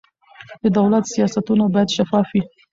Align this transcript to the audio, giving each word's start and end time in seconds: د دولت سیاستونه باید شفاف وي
د 0.63 0.65
دولت 0.77 1.03
سیاستونه 1.13 1.63
باید 1.73 1.93
شفاف 1.97 2.27
وي 2.33 2.43